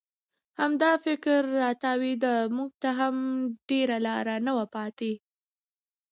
همدا 0.59 0.91
فکر 1.05 1.37
را 1.59 1.69
تاوېده، 1.83 2.33
موږ 2.55 2.71
ته 2.81 2.89
هم 2.99 3.15
ډېره 3.69 3.97
لاره 4.07 4.35
نه 4.45 4.51
وه 4.57 4.65
پاتې. 4.75 5.13